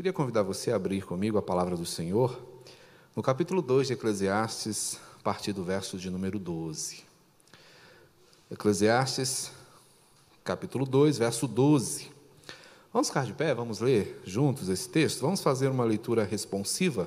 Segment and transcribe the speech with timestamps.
[0.00, 2.40] Queria convidar você a abrir comigo a palavra do Senhor
[3.14, 7.04] no capítulo 2 de Eclesiastes, a partir do verso de número 12.
[8.50, 9.52] Eclesiastes,
[10.42, 12.10] capítulo 2, verso 12.
[12.90, 15.20] Vamos ficar de pé, vamos ler juntos esse texto?
[15.20, 17.06] Vamos fazer uma leitura responsiva?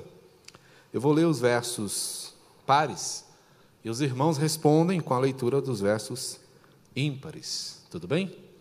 [0.92, 2.32] Eu vou ler os versos
[2.64, 3.24] pares
[3.84, 6.38] e os irmãos respondem com a leitura dos versos
[6.94, 7.82] ímpares.
[7.90, 8.53] Tudo bem?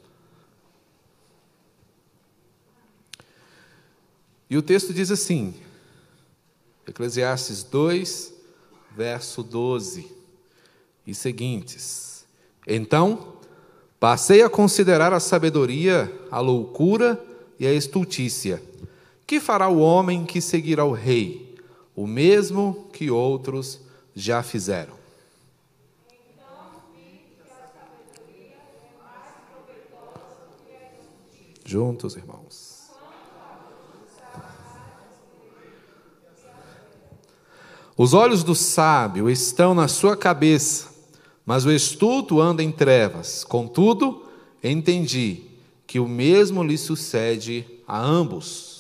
[4.53, 5.51] E o texto diz assim,
[6.87, 8.31] Eclesiastes 2,
[8.95, 10.07] verso 12
[11.07, 12.23] e seguintes.
[12.67, 13.33] Então,
[13.99, 17.19] passei a considerar a sabedoria, a loucura
[17.59, 18.61] e a estultícia.
[19.25, 21.57] Que fará o homem que seguirá o rei?
[21.95, 23.79] O mesmo que outros
[24.15, 24.93] já fizeram.
[31.65, 32.72] Juntos, irmãos.
[37.95, 40.87] Os olhos do sábio estão na sua cabeça,
[41.45, 43.43] mas o estulto anda em trevas.
[43.43, 44.23] Contudo,
[44.63, 45.43] entendi
[45.85, 48.72] que o mesmo lhe sucede a ambos.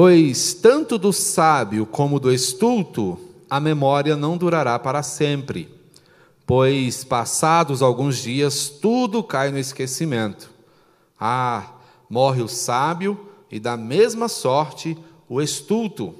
[0.00, 3.18] Pois tanto do sábio como do estulto
[3.50, 5.68] a memória não durará para sempre,
[6.46, 10.52] pois passados alguns dias tudo cai no esquecimento.
[11.18, 11.72] Ah,
[12.08, 14.96] morre o sábio e da mesma sorte
[15.28, 16.14] o estulto.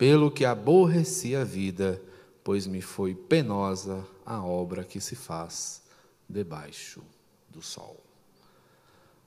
[0.00, 2.00] Pelo que aborreci a vida,
[2.42, 5.82] pois me foi penosa a obra que se faz
[6.26, 7.02] debaixo
[7.50, 8.00] do sol.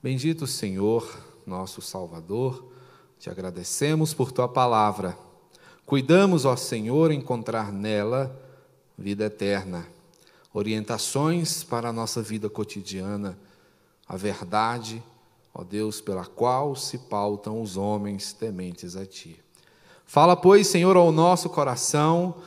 [0.02, 2.72] Bendito Senhor, nosso Salvador,
[3.20, 5.16] te agradecemos por tua palavra.
[5.86, 8.36] Cuidamos, ó Senhor, encontrar nela
[8.98, 9.86] vida eterna,
[10.52, 13.38] orientações para a nossa vida cotidiana,
[14.08, 15.00] a verdade,
[15.54, 19.44] ó Deus, pela qual se pautam os homens tementes a ti.
[20.06, 22.42] Fala, pois, Senhor, ao nosso coração,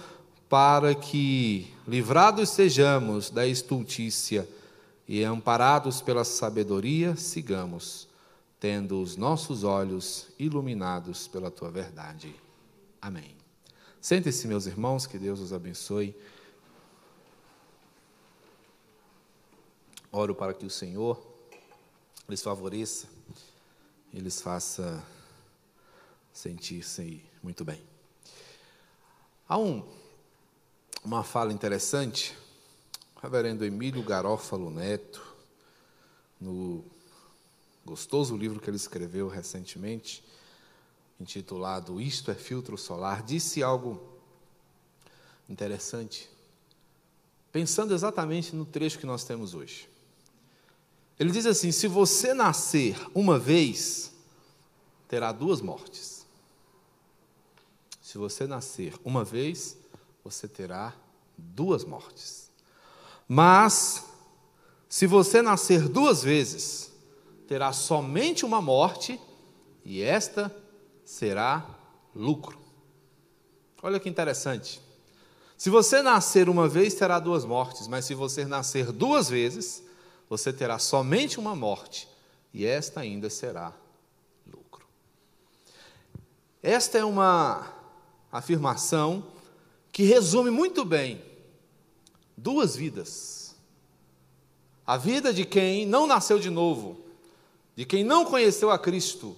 [0.50, 4.47] para que, livrados sejamos da estultícia
[5.07, 8.07] e amparados pela sabedoria, sigamos,
[8.59, 12.34] tendo os nossos olhos iluminados pela tua verdade.
[13.01, 13.35] Amém.
[14.01, 16.16] Sentem-se, meus irmãos, que Deus os abençoe.
[20.12, 21.22] Oro para que o Senhor
[22.28, 23.07] lhes favoreça
[24.13, 25.03] e lhes faça
[26.31, 27.81] sentir-se muito bem.
[29.47, 29.81] Há um,
[31.01, 32.35] uma fala interessante,
[33.15, 35.23] o reverendo Emílio Garófalo Neto,
[36.41, 36.83] no
[37.85, 40.21] gostoso livro que ele escreveu recentemente,
[41.21, 44.05] intitulado Isto é Filtro Solar, disse algo
[45.47, 46.29] interessante,
[47.49, 49.87] pensando exatamente no trecho que nós temos hoje.
[51.17, 54.11] Ele diz assim: se você nascer uma vez,
[55.07, 56.16] terá duas mortes.
[58.07, 59.78] Se você nascer uma vez,
[60.23, 60.95] você terá
[61.38, 62.50] duas mortes.
[63.28, 64.06] Mas,
[64.88, 66.90] se você nascer duas vezes,
[67.50, 69.19] terá somente uma morte,
[69.84, 70.56] e esta
[71.03, 71.69] será
[72.16, 72.57] lucro.
[73.84, 74.81] Olha que interessante.
[75.57, 79.84] Se você nascer uma vez, terá duas mortes, mas se você nascer duas vezes,
[80.29, 82.07] você terá somente uma morte,
[82.53, 83.74] e esta ainda será
[84.50, 84.88] lucro.
[86.63, 87.75] Esta é uma
[88.37, 89.25] afirmação
[89.91, 91.21] que resume muito bem
[92.35, 93.55] duas vidas.
[94.85, 97.01] A vida de quem não nasceu de novo,
[97.75, 99.35] de quem não conheceu a Cristo,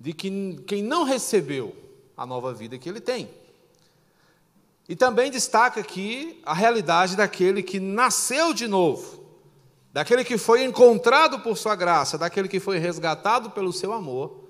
[0.00, 1.76] de quem, quem não recebeu
[2.16, 3.28] a nova vida que ele tem.
[4.88, 9.22] E também destaca aqui a realidade daquele que nasceu de novo,
[9.92, 14.44] daquele que foi encontrado por sua graça, daquele que foi resgatado pelo seu amor,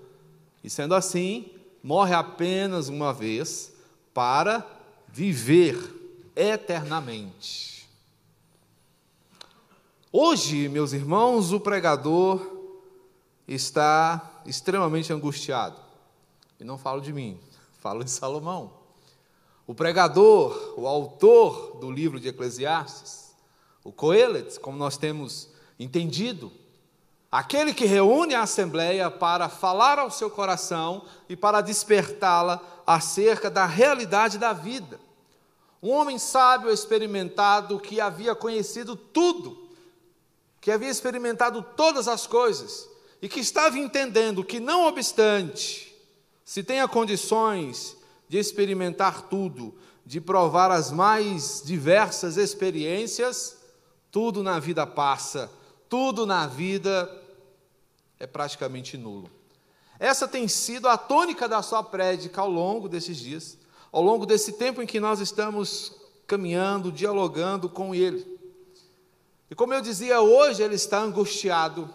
[0.63, 1.51] e sendo assim,
[1.83, 3.73] morre apenas uma vez,
[4.19, 4.67] para
[5.07, 5.79] viver
[6.35, 7.89] eternamente.
[10.11, 12.45] Hoje, meus irmãos, o pregador
[13.47, 15.81] está extremamente angustiado.
[16.59, 17.39] E não falo de mim,
[17.79, 18.73] falo de Salomão.
[19.69, 23.37] O pregador, o autor do livro de Eclesiastes,
[23.85, 25.49] o Coelet, como nós temos
[25.79, 26.51] entendido,
[27.31, 33.67] aquele que reúne a assembleia para falar ao seu coração e para despertá-la acerca da
[33.67, 34.99] realidade da vida.
[35.83, 39.69] Um homem sábio, experimentado, que havia conhecido tudo,
[40.61, 42.89] que havia experimentado todas as coisas
[43.23, 45.95] e que estava entendendo que, não obstante,
[46.45, 47.97] se tenha condições
[48.29, 53.59] de experimentar tudo, de provar as mais diversas experiências,
[54.11, 55.51] tudo na vida passa,
[55.89, 57.11] tudo na vida
[58.19, 59.31] é praticamente nulo.
[59.99, 63.59] Essa tem sido a tônica da sua prédica ao longo desses dias,
[63.91, 65.93] ao longo desse tempo em que nós estamos
[66.27, 68.39] caminhando, dialogando com Ele.
[69.51, 71.89] E como eu dizia, hoje ele está angustiado,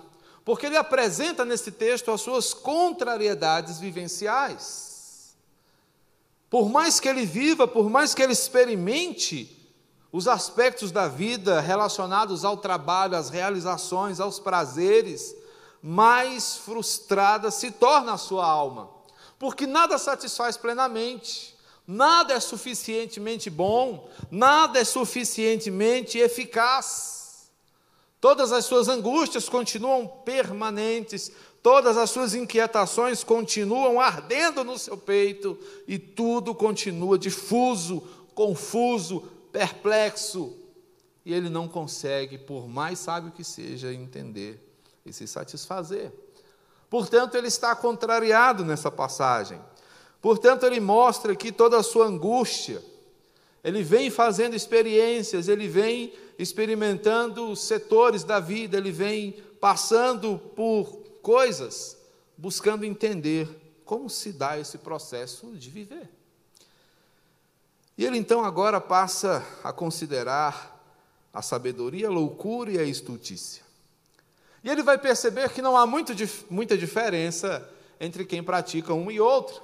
[0.43, 5.35] porque ele apresenta nesse texto as suas contrariedades vivenciais.
[6.49, 9.62] Por mais que ele viva, por mais que ele experimente
[10.13, 15.35] os aspectos da vida relacionados ao trabalho, às realizações, aos prazeres,
[15.81, 18.91] mais frustrada se torna a sua alma,
[19.39, 21.57] porque nada satisfaz plenamente,
[21.87, 27.49] nada é suficientemente bom, nada é suficientemente eficaz.
[28.21, 31.31] Todas as suas angústias continuam permanentes,
[31.63, 35.57] todas as suas inquietações continuam ardendo no seu peito
[35.87, 40.57] e tudo continua difuso, confuso, perplexo.
[41.25, 44.59] E ele não consegue, por mais sábio que seja, entender
[45.05, 46.11] e se satisfazer.
[46.89, 49.61] Portanto, ele está contrariado nessa passagem.
[50.21, 52.83] Portanto, ele mostra que toda a sua angústia,
[53.63, 61.97] ele vem fazendo experiências, ele vem experimentando setores da vida, ele vem passando por coisas,
[62.37, 63.47] buscando entender
[63.85, 66.09] como se dá esse processo de viver.
[67.97, 70.73] E ele então agora passa a considerar
[71.33, 73.63] a sabedoria, a loucura e a estultícia.
[74.63, 76.13] E ele vai perceber que não há muito,
[76.49, 77.69] muita diferença
[77.99, 79.61] entre quem pratica um e outro.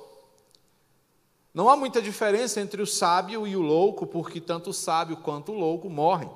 [1.54, 5.52] Não há muita diferença entre o sábio e o louco, porque tanto o sábio quanto
[5.52, 6.30] o louco morrem.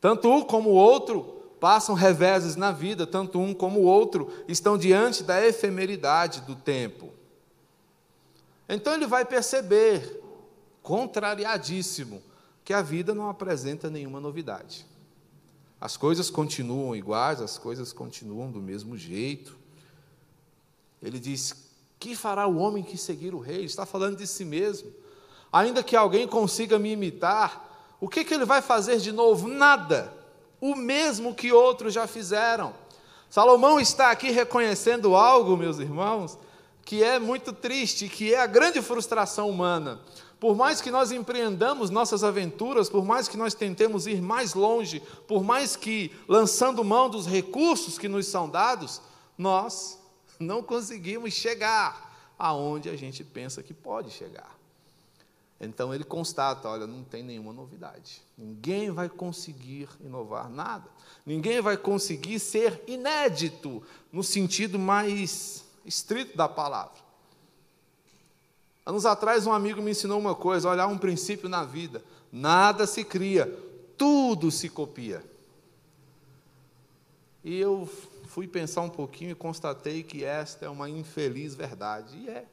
[0.00, 4.78] Tanto um como o outro passam reveses na vida, tanto um como o outro estão
[4.78, 7.12] diante da efemeridade do tempo.
[8.68, 10.19] Então ele vai perceber,
[10.90, 12.20] contrariadíssimo,
[12.64, 14.84] que a vida não apresenta nenhuma novidade.
[15.80, 19.56] As coisas continuam iguais, as coisas continuam do mesmo jeito.
[21.00, 21.54] Ele diz:
[21.96, 23.58] Que fará o homem que seguir o rei?
[23.58, 24.90] Ele está falando de si mesmo.
[25.52, 29.46] Ainda que alguém consiga me imitar, o que, que ele vai fazer de novo?
[29.46, 30.12] Nada.
[30.60, 32.74] O mesmo que outros já fizeram.
[33.28, 36.36] Salomão está aqui reconhecendo algo, meus irmãos,
[36.84, 40.00] que é muito triste, que é a grande frustração humana.
[40.40, 45.00] Por mais que nós empreendamos nossas aventuras, por mais que nós tentemos ir mais longe,
[45.28, 49.02] por mais que lançando mão dos recursos que nos são dados,
[49.36, 50.00] nós
[50.40, 54.58] não conseguimos chegar aonde a gente pensa que pode chegar.
[55.60, 58.22] Então ele constata: olha, não tem nenhuma novidade.
[58.38, 60.88] Ninguém vai conseguir inovar nada.
[61.26, 66.99] Ninguém vai conseguir ser inédito no sentido mais estrito da palavra.
[68.84, 72.02] Anos atrás, um amigo me ensinou uma coisa: olhar um princípio na vida.
[72.32, 73.46] Nada se cria,
[73.96, 75.24] tudo se copia.
[77.42, 77.88] E eu
[78.26, 82.16] fui pensar um pouquinho e constatei que esta é uma infeliz verdade.
[82.16, 82.46] E é.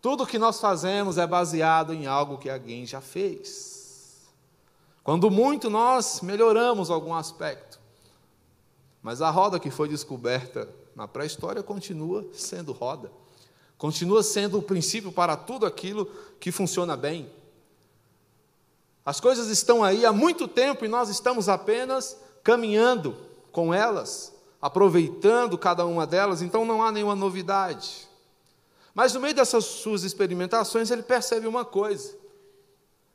[0.00, 4.26] Tudo que nós fazemos é baseado em algo que alguém já fez.
[5.04, 7.80] Quando muito, nós melhoramos algum aspecto.
[9.02, 13.10] Mas a roda que foi descoberta na pré-história continua sendo roda.
[13.82, 16.06] Continua sendo o princípio para tudo aquilo
[16.38, 17.28] que funciona bem.
[19.04, 23.16] As coisas estão aí há muito tempo e nós estamos apenas caminhando
[23.50, 28.08] com elas, aproveitando cada uma delas, então não há nenhuma novidade.
[28.94, 32.14] Mas no meio dessas suas experimentações, ele percebe uma coisa: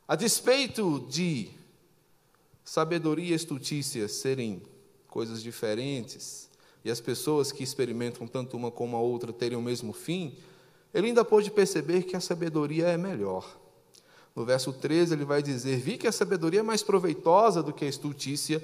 [0.06, 1.48] a despeito de
[2.62, 4.60] sabedoria e estultícia serem
[5.08, 6.46] coisas diferentes,
[6.84, 10.36] e as pessoas que experimentam tanto uma como a outra terem o mesmo fim,
[10.92, 13.56] ele ainda pôde perceber que a sabedoria é melhor.
[14.34, 17.84] No verso 13, ele vai dizer: Vi que a sabedoria é mais proveitosa do que
[17.84, 18.62] a estultícia,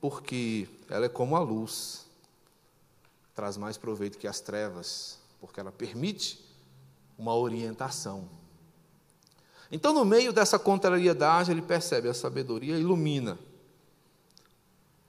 [0.00, 2.06] porque ela é como a luz,
[3.34, 6.44] traz mais proveito que as trevas, porque ela permite
[7.18, 8.28] uma orientação.
[9.70, 13.38] Então, no meio dessa contrariedade, ele percebe a sabedoria ilumina.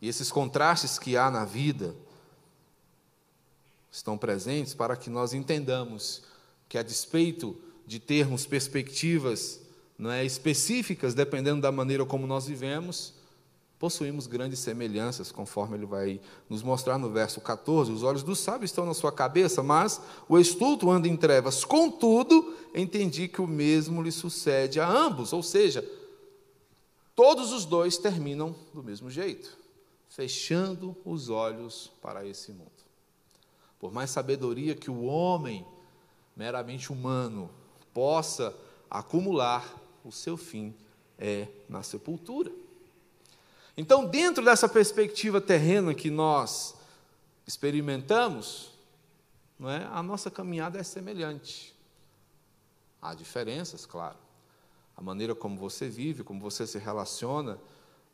[0.02, 1.96] E esses contrastes que há na vida
[3.92, 6.24] estão presentes para que nós entendamos
[6.70, 9.60] que, a despeito de termos perspectivas
[9.98, 13.14] não é, específicas, dependendo da maneira como nós vivemos,
[13.80, 17.92] possuímos grandes semelhanças, conforme ele vai nos mostrar no verso 14.
[17.92, 21.66] Os olhos do sábio estão na sua cabeça, mas o estulto anda em trevas.
[21.66, 25.84] Contudo, entendi que o mesmo lhe sucede a ambos, ou seja,
[27.16, 29.58] todos os dois terminam do mesmo jeito,
[30.10, 32.70] fechando os olhos para esse mundo.
[33.80, 35.66] Por mais sabedoria que o homem,
[36.40, 37.50] meramente humano,
[37.94, 38.56] possa
[38.90, 40.74] acumular, o seu fim
[41.18, 42.50] é na sepultura.
[43.76, 46.76] Então, dentro dessa perspectiva terrena que nós
[47.46, 48.72] experimentamos,
[49.60, 49.86] não é?
[49.92, 51.76] a nossa caminhada é semelhante.
[53.02, 54.18] Há diferenças, claro.
[54.96, 57.60] A maneira como você vive, como você se relaciona,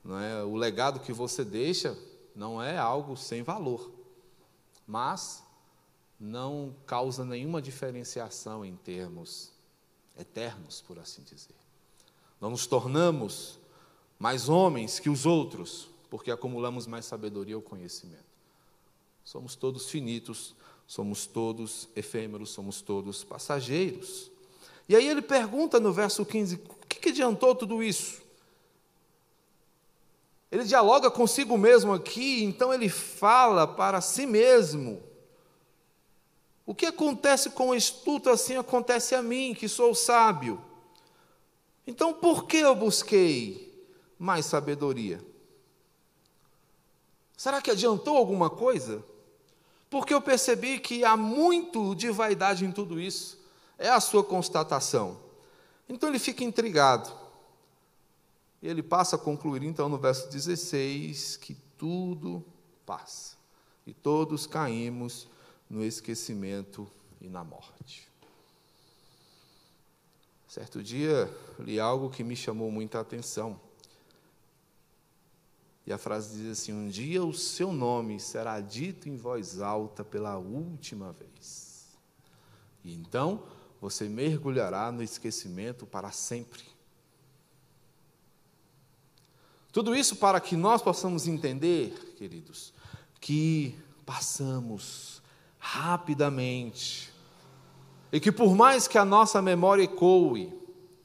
[0.03, 0.43] não é?
[0.43, 1.95] o legado que você deixa
[2.35, 3.91] não é algo sem valor,
[4.87, 5.44] mas
[6.19, 9.51] não causa nenhuma diferenciação em termos
[10.17, 11.55] eternos, por assim dizer.
[12.39, 13.59] Não nos tornamos
[14.17, 18.23] mais homens que os outros, porque acumulamos mais sabedoria ou conhecimento.
[19.23, 20.55] Somos todos finitos,
[20.87, 24.31] somos todos efêmeros, somos todos passageiros.
[24.87, 28.21] E aí ele pergunta no verso 15: o que, que adiantou tudo isso?
[30.51, 35.01] Ele dialoga consigo mesmo aqui, então ele fala para si mesmo.
[36.65, 40.59] O que acontece com o estudo assim acontece a mim, que sou sábio.
[41.85, 43.65] Então por que eu busquei?
[44.17, 45.23] mais sabedoria.
[47.37, 49.03] Será que adiantou alguma coisa?
[49.89, 53.37] Porque eu percebi que há muito de vaidade em tudo isso.
[53.77, 55.19] É a sua constatação.
[55.87, 57.11] Então ele fica intrigado.
[58.61, 62.43] E ele passa a concluir, então, no verso 16, que tudo
[62.85, 63.35] passa.
[63.85, 65.27] E todos caímos
[65.69, 68.07] no esquecimento e na morte.
[70.47, 71.29] Certo dia,
[71.59, 73.59] li algo que me chamou muita atenção.
[75.85, 80.03] E a frase diz assim: Um dia o seu nome será dito em voz alta
[80.03, 81.87] pela última vez.
[82.83, 83.43] E então
[83.81, 86.63] você mergulhará no esquecimento para sempre.
[89.71, 92.73] Tudo isso para que nós possamos entender, queridos,
[93.19, 95.21] que passamos
[95.65, 97.11] rapidamente
[98.11, 100.53] e que por mais que a nossa memória ecoe,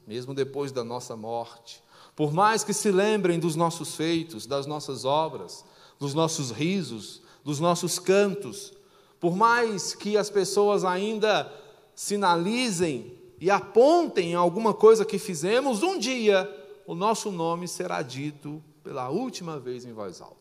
[0.05, 1.83] mesmo depois da nossa morte,
[2.15, 5.65] por mais que se lembrem dos nossos feitos, das nossas obras,
[5.97, 8.71] dos nossos risos, dos nossos cantos,
[9.19, 11.51] por mais que as pessoas ainda
[11.95, 16.47] sinalizem e apontem alguma coisa que fizemos, um dia
[16.85, 20.40] o nosso nome será dito pela última vez em voz alta.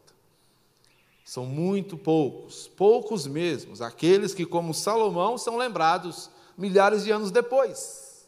[1.30, 8.26] São muito poucos, poucos mesmos, aqueles que, como Salomão, são lembrados milhares de anos depois.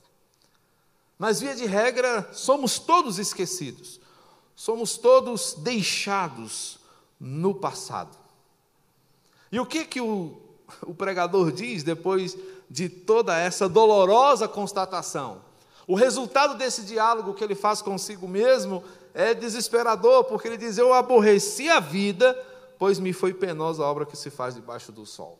[1.19, 3.99] Mas, via de regra, somos todos esquecidos,
[4.55, 6.79] somos todos deixados
[7.19, 8.17] no passado.
[9.51, 10.41] E o que, que o,
[10.83, 12.39] o pregador diz depois
[12.71, 15.43] de toda essa dolorosa constatação?
[15.89, 20.95] O resultado desse diálogo que ele faz consigo mesmo é desesperador, porque ele diz: Eu
[20.95, 22.39] aborreci a vida,
[22.83, 25.39] pois me foi penosa a obra que se faz debaixo do sol.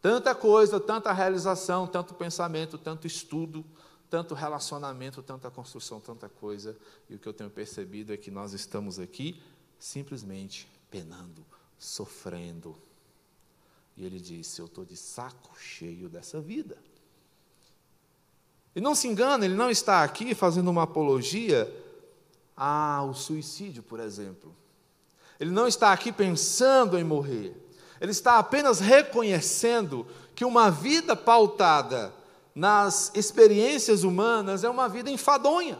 [0.00, 3.62] Tanta coisa, tanta realização, tanto pensamento, tanto estudo,
[4.08, 6.74] tanto relacionamento, tanta construção, tanta coisa,
[7.06, 9.42] e o que eu tenho percebido é que nós estamos aqui
[9.78, 11.44] simplesmente penando,
[11.78, 12.74] sofrendo.
[13.94, 16.78] E ele disse: Eu estou de saco cheio dessa vida.
[18.74, 21.70] E não se engane, ele não está aqui fazendo uma apologia
[22.56, 24.56] ao suicídio, por exemplo.
[25.40, 27.56] Ele não está aqui pensando em morrer.
[27.98, 32.12] Ele está apenas reconhecendo que uma vida pautada
[32.54, 35.78] nas experiências humanas é uma vida enfadonha.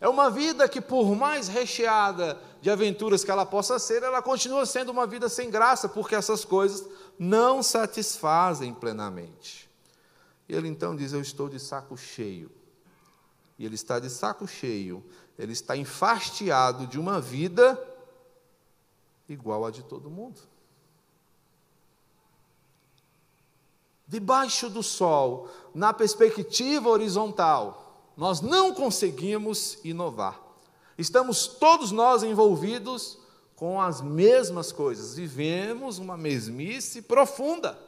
[0.00, 4.64] É uma vida que, por mais recheada de aventuras que ela possa ser, ela continua
[4.64, 6.86] sendo uma vida sem graça, porque essas coisas
[7.18, 9.68] não satisfazem plenamente.
[10.48, 12.50] E ele então diz: Eu estou de saco cheio.
[13.58, 15.04] E ele está de saco cheio,
[15.38, 17.80] ele está enfastiado de uma vida
[19.28, 20.40] igual a de todo mundo.
[24.06, 30.40] debaixo do sol, na perspectiva horizontal, nós não conseguimos inovar.
[30.96, 33.18] Estamos todos nós envolvidos
[33.56, 37.78] com as mesmas coisas, vivemos uma mesmice profunda.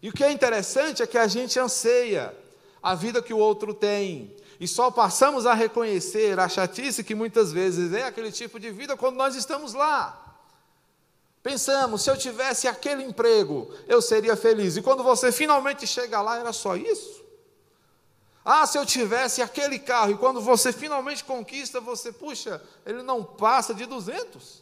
[0.00, 2.34] E o que é interessante é que a gente anseia
[2.82, 7.52] a vida que o outro tem, e só passamos a reconhecer a chatice que muitas
[7.52, 10.25] vezes é aquele tipo de vida quando nós estamos lá.
[11.46, 14.76] Pensamos, se eu tivesse aquele emprego, eu seria feliz.
[14.76, 17.24] E quando você finalmente chega lá, era só isso?
[18.44, 23.22] Ah, se eu tivesse aquele carro, e quando você finalmente conquista, você, puxa, ele não
[23.22, 24.60] passa de 200.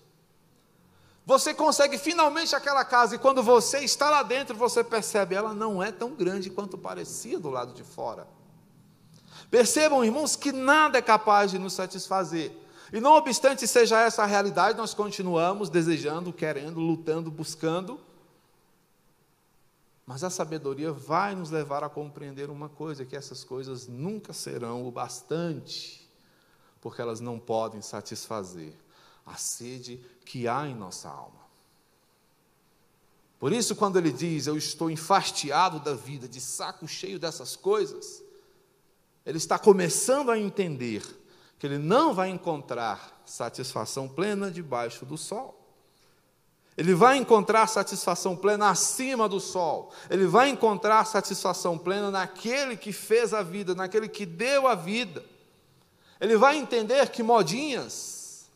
[1.25, 5.83] Você consegue finalmente aquela casa e quando você está lá dentro, você percebe, ela não
[5.83, 8.29] é tão grande quanto parecia do lado de fora.
[9.51, 12.55] Percebam, irmãos, que nada é capaz de nos satisfazer.
[12.95, 17.99] E não obstante seja essa a realidade, nós continuamos desejando, querendo, lutando, buscando.
[20.07, 24.87] Mas a sabedoria vai nos levar a compreender uma coisa: que essas coisas nunca serão
[24.87, 26.09] o bastante,
[26.81, 28.75] porque elas não podem satisfazer
[29.27, 31.43] a sede que há em nossa alma.
[33.41, 38.23] Por isso, quando ele diz, Eu estou enfastiado da vida, de saco cheio dessas coisas,
[39.27, 41.24] ele está começando a entender
[41.65, 45.59] que ele não vai encontrar satisfação plena debaixo do sol.
[46.77, 49.91] Ele vai encontrar satisfação plena acima do sol.
[50.11, 55.25] Ele vai encontrar satisfação plena naquele que fez a vida, naquele que deu a vida.
[56.21, 58.51] Ele vai entender que modinhas,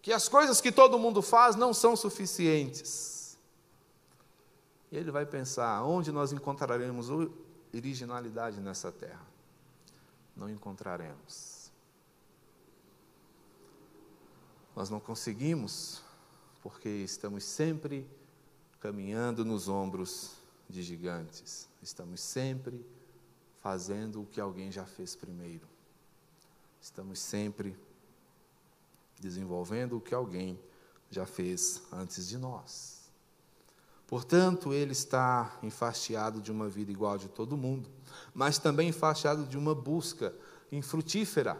[0.00, 3.36] que as coisas que todo mundo faz não são suficientes.
[4.92, 7.08] E ele vai pensar: onde nós encontraremos
[7.74, 9.29] originalidade nessa terra?
[10.36, 11.70] Não encontraremos.
[14.74, 16.02] Nós não conseguimos,
[16.62, 18.08] porque estamos sempre
[18.80, 20.36] caminhando nos ombros
[20.68, 22.84] de gigantes, estamos sempre
[23.60, 25.68] fazendo o que alguém já fez primeiro,
[26.80, 27.76] estamos sempre
[29.20, 30.58] desenvolvendo o que alguém
[31.10, 32.99] já fez antes de nós.
[34.10, 37.88] Portanto, ele está enfastiado de uma vida igual de todo mundo,
[38.34, 40.34] mas também enfastiado de uma busca
[40.72, 41.56] infrutífera.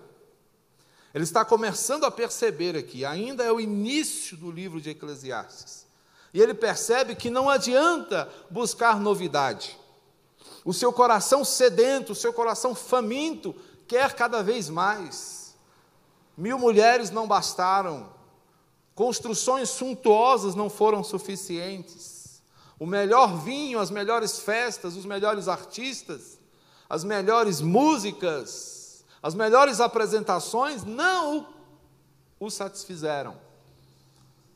[1.14, 5.86] Ele está começando a perceber aqui, ainda é o início do livro de Eclesiastes,
[6.34, 9.78] e ele percebe que não adianta buscar novidade.
[10.64, 13.54] O seu coração sedento, o seu coração faminto,
[13.86, 15.54] quer cada vez mais.
[16.36, 18.12] Mil mulheres não bastaram,
[18.92, 22.19] construções suntuosas não foram suficientes.
[22.80, 26.40] O melhor vinho, as melhores festas, os melhores artistas,
[26.88, 31.46] as melhores músicas, as melhores apresentações não
[32.40, 33.36] o, o satisfizeram.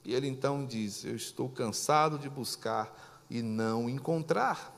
[0.05, 2.93] E ele então diz: Eu estou cansado de buscar
[3.31, 4.73] e não encontrar.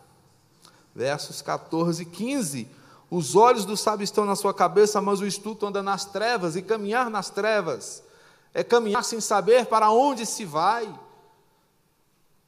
[0.94, 2.68] Versos 14 e 15
[3.10, 6.62] os olhos do sábio estão na sua cabeça, mas o estudo anda nas trevas, e
[6.62, 8.02] caminhar nas trevas
[8.52, 10.88] é caminhar sem saber para onde se vai,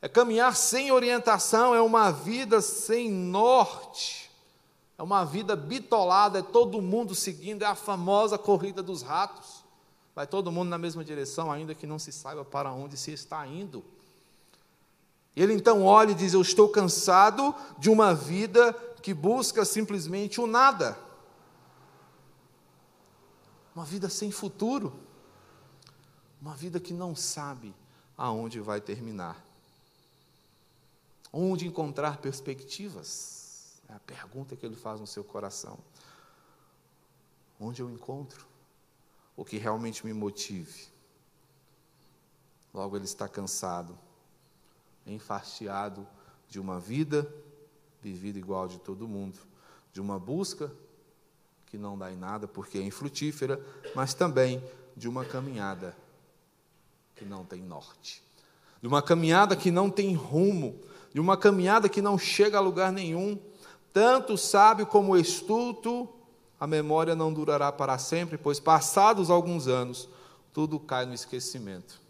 [0.00, 4.30] é caminhar sem orientação, é uma vida sem norte,
[4.96, 9.64] é uma vida bitolada, é todo mundo seguindo, é a famosa corrida dos ratos.
[10.14, 13.46] Vai todo mundo na mesma direção, ainda que não se saiba para onde se está
[13.46, 13.84] indo.
[15.36, 20.46] Ele então olha e diz: Eu estou cansado de uma vida que busca simplesmente o
[20.46, 20.98] nada.
[23.74, 24.92] Uma vida sem futuro.
[26.42, 27.72] Uma vida que não sabe
[28.16, 29.47] aonde vai terminar.
[31.32, 33.80] Onde encontrar perspectivas?
[33.88, 35.78] É a pergunta que ele faz no seu coração.
[37.60, 38.46] Onde eu encontro
[39.36, 40.88] o que realmente me motive?
[42.72, 43.98] Logo ele está cansado,
[45.06, 46.06] enfastiado
[46.48, 47.30] de uma vida
[48.00, 49.38] vivida igual de todo mundo,
[49.92, 50.72] de uma busca
[51.66, 53.60] que não dá em nada porque é infrutífera,
[53.94, 54.62] mas também
[54.96, 55.96] de uma caminhada
[57.14, 58.22] que não tem norte,
[58.80, 60.80] de uma caminhada que não tem rumo,
[61.12, 63.38] de uma caminhada que não chega a lugar nenhum.
[63.92, 66.08] Tanto sábio como o estulto,
[66.60, 70.08] a memória não durará para sempre, pois passados alguns anos,
[70.52, 72.00] tudo cai no esquecimento.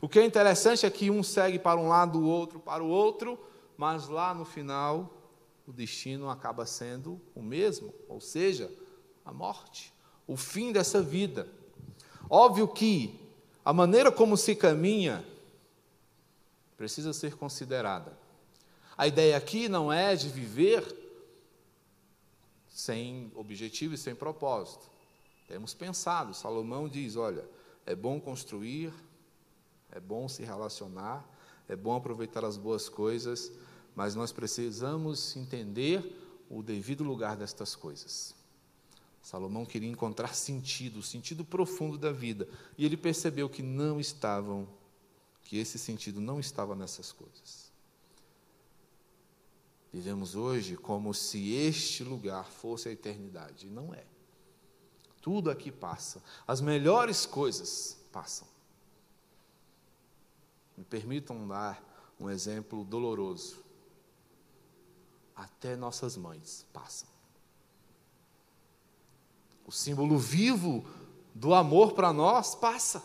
[0.00, 2.88] O que é interessante é que um segue para um lado, o outro para o
[2.88, 3.38] outro,
[3.76, 5.10] mas lá no final
[5.66, 8.70] o destino acaba sendo o mesmo, ou seja,
[9.24, 9.94] a morte,
[10.26, 11.48] o fim dessa vida.
[12.28, 13.18] Óbvio que
[13.64, 15.24] a maneira como se caminha
[16.76, 18.23] precisa ser considerada.
[18.96, 20.84] A ideia aqui não é de viver
[22.68, 24.90] sem objetivo e sem propósito.
[25.48, 27.44] Temos pensado, Salomão diz: olha,
[27.86, 28.92] é bom construir,
[29.90, 31.24] é bom se relacionar,
[31.68, 33.52] é bom aproveitar as boas coisas,
[33.94, 38.34] mas nós precisamos entender o devido lugar destas coisas.
[39.22, 44.68] Salomão queria encontrar sentido, o sentido profundo da vida, e ele percebeu que não estavam,
[45.42, 47.63] que esse sentido não estava nessas coisas.
[49.94, 54.04] Vivemos hoje como se este lugar fosse a eternidade, e não é.
[55.22, 58.48] Tudo aqui passa, as melhores coisas passam.
[60.76, 61.80] Me permitam dar
[62.18, 63.62] um exemplo doloroso
[65.36, 67.08] até nossas mães passam.
[69.64, 70.84] O símbolo vivo
[71.32, 73.00] do amor para nós passa.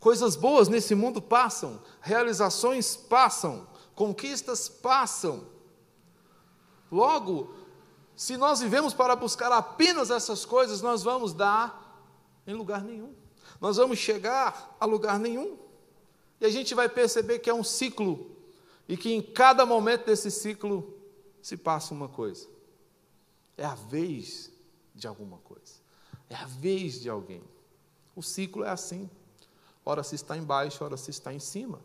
[0.00, 5.46] Coisas boas nesse mundo passam, realizações passam, conquistas passam.
[6.90, 7.54] Logo,
[8.16, 12.02] se nós vivemos para buscar apenas essas coisas, nós vamos dar
[12.46, 13.14] em lugar nenhum.
[13.60, 15.58] Nós vamos chegar a lugar nenhum.
[16.40, 18.30] E a gente vai perceber que é um ciclo
[18.88, 20.94] e que em cada momento desse ciclo
[21.40, 22.48] se passa uma coisa.
[23.56, 24.52] É a vez
[24.94, 25.74] de alguma coisa.
[26.28, 27.42] É a vez de alguém.
[28.14, 29.08] O ciclo é assim.
[29.84, 31.80] Ora se está embaixo, ora se está em cima.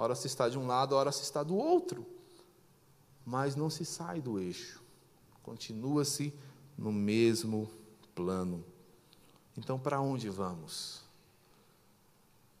[0.00, 2.06] Ora se está de um lado, ora se está do outro.
[3.22, 4.82] Mas não se sai do eixo.
[5.42, 6.32] Continua-se
[6.78, 7.70] no mesmo
[8.14, 8.64] plano.
[9.58, 11.02] Então, para onde vamos?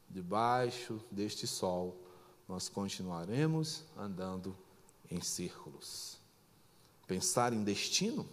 [0.06, 1.96] Debaixo deste sol,
[2.46, 4.54] nós continuaremos andando
[5.10, 6.18] em círculos.
[7.06, 8.28] Pensar em destino,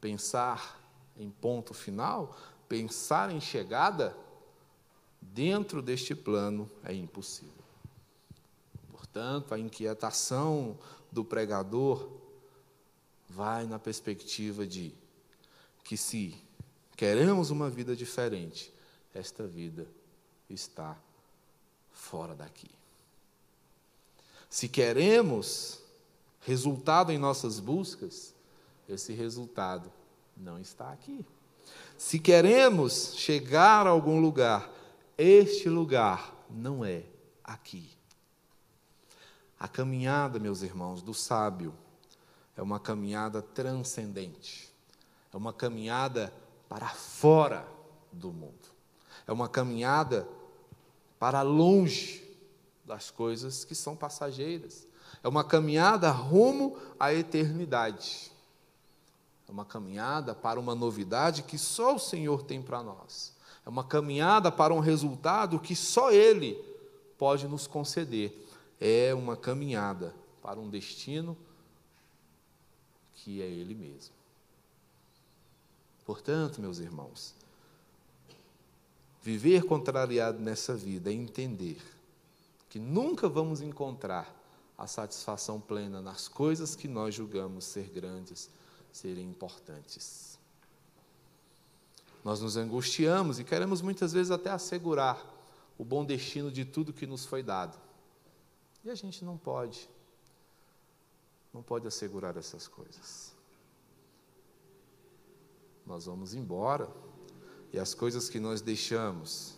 [0.00, 0.80] pensar
[1.14, 2.34] em ponto final,
[2.70, 4.16] pensar em chegada,
[5.20, 7.53] dentro deste plano é impossível.
[9.14, 10.76] Portanto, a inquietação
[11.12, 12.10] do pregador
[13.28, 14.92] vai na perspectiva de
[15.84, 16.34] que, se
[16.96, 18.74] queremos uma vida diferente,
[19.14, 19.86] esta vida
[20.50, 20.98] está
[21.92, 22.68] fora daqui.
[24.50, 25.78] Se queremos
[26.40, 28.34] resultado em nossas buscas,
[28.88, 29.92] esse resultado
[30.36, 31.24] não está aqui.
[31.96, 34.68] Se queremos chegar a algum lugar,
[35.16, 37.04] este lugar não é
[37.44, 37.94] aqui.
[39.64, 41.72] A caminhada, meus irmãos, do sábio
[42.54, 44.70] é uma caminhada transcendente.
[45.32, 46.30] É uma caminhada
[46.68, 47.66] para fora
[48.12, 48.68] do mundo.
[49.26, 50.28] É uma caminhada
[51.18, 52.22] para longe
[52.84, 54.86] das coisas que são passageiras.
[55.22, 58.30] É uma caminhada rumo à eternidade.
[59.48, 63.32] É uma caminhada para uma novidade que só o Senhor tem para nós.
[63.64, 66.62] É uma caminhada para um resultado que só Ele
[67.16, 68.43] pode nos conceder.
[68.80, 71.36] É uma caminhada para um destino
[73.14, 74.14] que é Ele mesmo.
[76.04, 77.34] Portanto, meus irmãos,
[79.22, 81.80] viver contrariado nessa vida é entender
[82.68, 84.34] que nunca vamos encontrar
[84.76, 88.50] a satisfação plena nas coisas que nós julgamos ser grandes,
[88.92, 90.38] serem importantes.
[92.24, 95.24] Nós nos angustiamos e queremos muitas vezes até assegurar
[95.78, 97.78] o bom destino de tudo que nos foi dado.
[98.84, 99.88] E a gente não pode,
[101.52, 103.34] não pode assegurar essas coisas.
[105.86, 106.88] Nós vamos embora
[107.72, 109.56] e as coisas que nós deixamos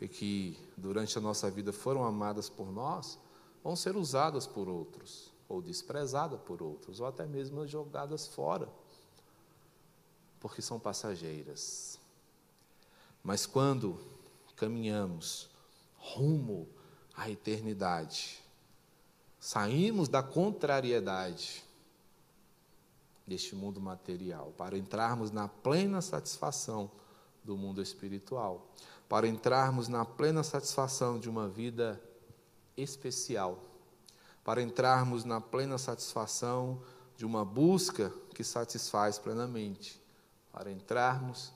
[0.00, 3.18] e que durante a nossa vida foram amadas por nós,
[3.62, 8.68] vão ser usadas por outros, ou desprezadas por outros, ou até mesmo jogadas fora,
[10.40, 11.98] porque são passageiras.
[13.22, 13.98] Mas quando
[14.56, 15.48] caminhamos
[15.96, 16.68] rumo
[17.16, 18.43] à eternidade,
[19.44, 21.62] saímos da contrariedade
[23.26, 26.90] deste mundo material para entrarmos na plena satisfação
[27.44, 28.66] do mundo espiritual,
[29.06, 32.00] para entrarmos na plena satisfação de uma vida
[32.74, 33.62] especial,
[34.42, 36.80] para entrarmos na plena satisfação
[37.14, 40.02] de uma busca que satisfaz plenamente,
[40.54, 41.52] para entrarmos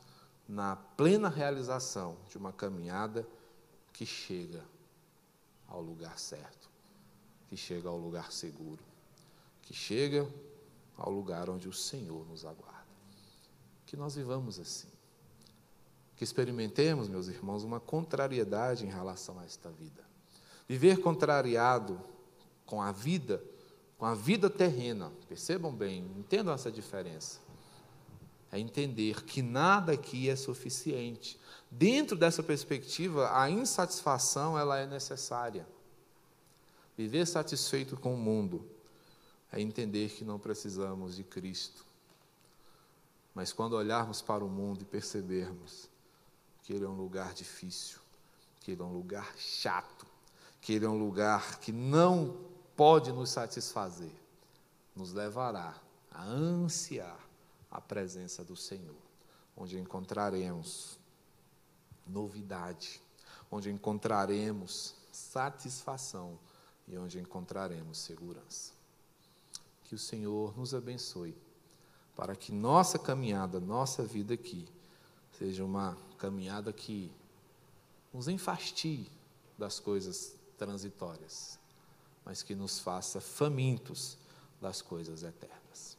[0.46, 3.26] na plena realização de uma caminhada
[3.94, 4.62] que chega
[5.66, 6.67] ao lugar certo,
[7.48, 8.82] que chega ao lugar seguro,
[9.62, 10.28] que chega
[10.96, 12.86] ao lugar onde o Senhor nos aguarda.
[13.86, 14.88] Que nós vivamos assim.
[16.16, 20.04] Que experimentemos, meus irmãos, uma contrariedade em relação a esta vida.
[20.68, 21.98] Viver contrariado
[22.66, 23.42] com a vida,
[23.96, 27.38] com a vida terrena, percebam bem, entendam essa diferença.
[28.50, 31.38] É entender que nada aqui é suficiente.
[31.70, 35.66] Dentro dessa perspectiva, a insatisfação ela é necessária.
[36.98, 38.68] Viver satisfeito com o mundo
[39.52, 41.86] é entender que não precisamos de Cristo.
[43.32, 45.88] Mas quando olharmos para o mundo e percebermos
[46.64, 48.00] que ele é um lugar difícil,
[48.58, 50.04] que ele é um lugar chato,
[50.60, 52.36] que ele é um lugar que não
[52.74, 54.10] pode nos satisfazer,
[54.96, 55.80] nos levará
[56.10, 57.20] a ansiar
[57.70, 58.98] a presença do Senhor,
[59.56, 60.98] onde encontraremos
[62.04, 63.00] novidade,
[63.52, 66.36] onde encontraremos satisfação
[66.88, 68.72] e onde encontraremos segurança.
[69.84, 71.36] Que o Senhor nos abençoe,
[72.16, 74.66] para que nossa caminhada, nossa vida aqui,
[75.38, 77.12] seja uma caminhada que
[78.12, 79.10] nos enfastie
[79.56, 81.58] das coisas transitórias,
[82.24, 84.18] mas que nos faça famintos
[84.60, 85.96] das coisas eternas.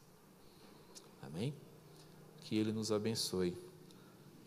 [1.21, 1.53] Amém?
[2.41, 3.57] Que Ele nos abençoe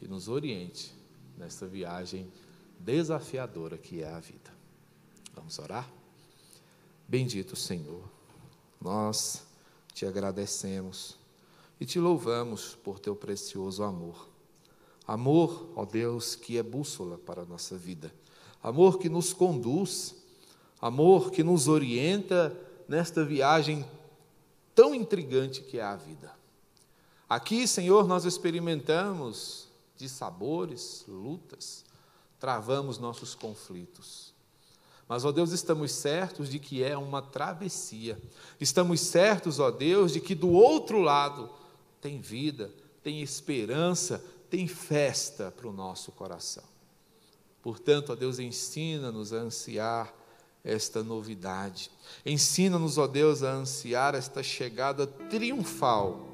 [0.00, 0.94] e nos oriente
[1.38, 2.30] nesta viagem
[2.78, 4.52] desafiadora que é a vida.
[5.34, 6.01] Vamos orar?
[7.12, 8.02] Bendito Senhor,
[8.80, 9.42] nós
[9.92, 11.18] te agradecemos
[11.78, 14.30] e te louvamos por teu precioso amor.
[15.06, 18.10] Amor, ó Deus, que é bússola para a nossa vida.
[18.62, 20.14] Amor que nos conduz,
[20.80, 23.84] amor que nos orienta nesta viagem
[24.74, 26.34] tão intrigante que é a vida.
[27.28, 31.84] Aqui, Senhor, nós experimentamos de sabores, lutas,
[32.40, 34.31] travamos nossos conflitos.
[35.12, 38.18] Mas, ó Deus, estamos certos de que é uma travessia.
[38.58, 41.50] Estamos certos, ó Deus, de que do outro lado
[42.00, 42.70] tem vida,
[43.02, 46.64] tem esperança, tem festa para o nosso coração.
[47.60, 50.14] Portanto, ó Deus, ensina-nos a ansiar
[50.64, 51.90] esta novidade.
[52.24, 56.26] Ensina-nos, ó Deus, a ansiar esta chegada triunfal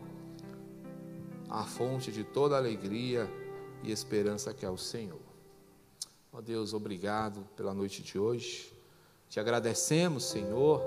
[1.51, 3.29] à fonte de toda alegria
[3.83, 5.28] e esperança que é o Senhor.
[6.33, 8.73] Ó Deus, obrigado pela noite de hoje.
[9.29, 10.83] Te agradecemos, Senhor,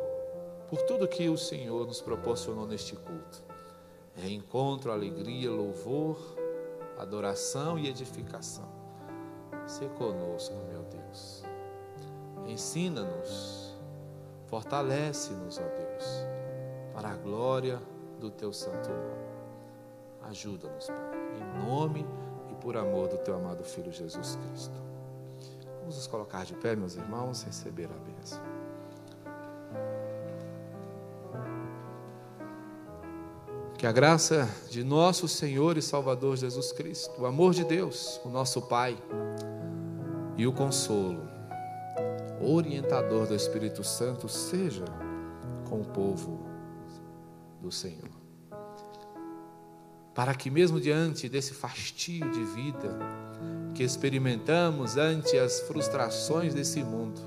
[0.69, 3.43] por tudo que o Senhor nos proporcionou neste culto.
[4.15, 6.17] Reencontro, alegria, louvor,
[6.97, 8.69] adoração e edificação.
[9.65, 11.43] Se conosco, meu Deus.
[12.47, 13.75] Ensina-nos,
[14.47, 16.06] fortalece-nos, ó Deus,
[16.93, 17.82] para a glória
[18.19, 19.32] do teu santo nome.
[20.30, 20.97] Ajuda-nos, Pai,
[21.39, 22.06] em nome
[22.51, 24.90] e por amor do teu amado Filho Jesus Cristo.
[25.91, 28.41] Vamos nos colocar de pé, meus irmãos, receber a bênção.
[33.77, 38.30] Que a graça de nosso Senhor e Salvador Jesus Cristo, o amor de Deus, o
[38.30, 38.97] nosso Pai,
[40.38, 41.27] e o consolo,
[42.39, 44.86] orientador do Espírito Santo, seja
[45.67, 46.39] com o povo
[47.60, 48.10] do Senhor.
[50.15, 52.97] Para que, mesmo diante desse fastio de vida
[53.73, 57.21] que experimentamos ante as frustrações desse mundo,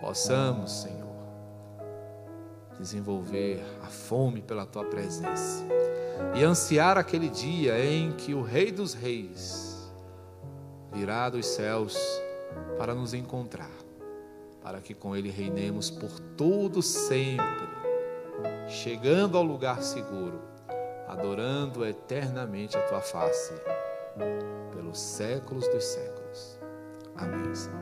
[0.00, 1.06] possamos, Senhor,
[2.78, 5.64] desenvolver a fome pela tua presença
[6.34, 9.90] e ansiar aquele dia em que o Rei dos Reis
[10.92, 11.96] virá dos céus
[12.78, 13.70] para nos encontrar,
[14.62, 17.68] para que com ele reinemos por todo sempre,
[18.68, 20.40] chegando ao lugar seguro,
[21.06, 23.54] adorando eternamente a tua face
[24.72, 26.58] pelos séculos dos séculos.
[27.16, 27.54] Amém.
[27.54, 27.76] Senhor.